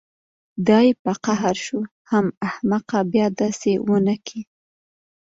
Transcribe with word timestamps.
دى 0.67 0.87
په 1.03 1.11
قهر 1.25 1.55
شو 1.65 1.79
حم 2.09 2.25
احمقه 2.47 2.99
بيا 3.11 3.27
دسې 3.39 3.73
ونکې. 3.87 4.41